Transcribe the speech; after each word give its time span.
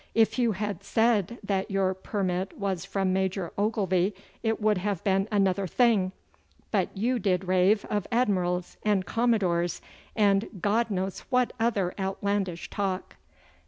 'If 0.15 0.39
you 0.39 0.53
had 0.53 0.83
said 0.83 1.37
that 1.43 1.69
your 1.69 1.93
permit 1.93 2.57
was 2.57 2.85
from 2.85 3.13
Major 3.13 3.51
Ogilvy 3.55 4.15
it 4.41 4.59
would 4.59 4.79
have 4.79 5.03
been 5.03 5.27
another 5.31 5.67
thing, 5.67 6.11
but 6.71 6.89
you 6.97 7.19
did 7.19 7.43
rave 7.43 7.85
of 7.87 8.07
admirals 8.11 8.77
and 8.81 9.05
commodores, 9.05 9.79
and 10.15 10.59
God 10.59 10.89
knows 10.89 11.19
what 11.29 11.53
other 11.59 11.93
outlandish 11.99 12.67
talk! 12.71 13.17